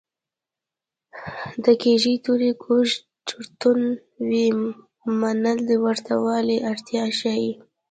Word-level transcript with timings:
د 1.63 1.65
کږې 1.81 2.13
تورې 2.25 2.51
کوږ 2.63 2.87
چړتون 3.27 3.79
وي 4.27 4.47
متل 5.19 5.57
د 5.69 5.71
ورته 5.85 6.13
والي 6.25 6.57
اړتیا 6.71 7.03
ښيي 7.19 7.51